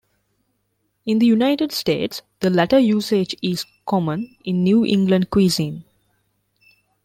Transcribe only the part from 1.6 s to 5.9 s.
States, the latter usage is common in New England cuisine.